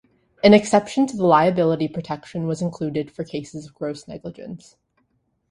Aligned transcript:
An 0.43 0.55
exception 0.55 1.05
to 1.05 1.15
the 1.15 1.27
liability 1.27 1.87
protection 1.87 2.47
was 2.47 2.59
included 2.59 3.11
for 3.11 3.23
cases 3.23 3.67
of 3.67 3.75
gross 3.75 4.07
negligence. 4.07 4.75